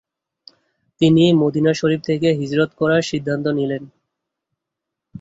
তিনি 1.01 1.23
মদীনা 1.33 1.71
শরীফ 1.73 2.01
থেকে 2.03 2.27
হিজরত 2.31 2.71
করার 2.77 3.01
সিদ্ধান্ত 3.01 3.45
নিলেন। 3.49 3.83